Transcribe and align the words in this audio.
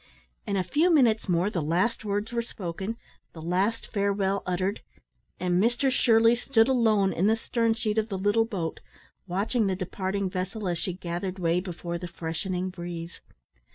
In 0.47 0.57
a 0.57 0.63
few 0.63 0.89
minutes 0.91 1.29
more 1.29 1.51
the 1.51 1.61
last 1.61 2.03
words 2.03 2.31
were 2.33 2.41
spoken, 2.41 2.97
the 3.33 3.41
last 3.43 3.85
farewell 3.85 4.41
uttered, 4.47 4.81
and 5.39 5.61
Mr 5.61 5.91
Shirley 5.91 6.33
stood 6.33 6.67
alone 6.67 7.13
in 7.13 7.27
the 7.27 7.35
stern 7.35 7.75
sheet 7.75 7.99
of 7.99 8.09
the 8.09 8.17
little 8.17 8.45
boat, 8.45 8.79
watching 9.27 9.67
the 9.67 9.75
departing 9.75 10.27
vessel 10.27 10.67
as 10.67 10.79
she 10.79 10.93
gathered 10.93 11.37
way 11.37 11.59
before 11.59 11.99
the 11.99 12.07
freshening 12.07 12.71
breeze. 12.71 13.21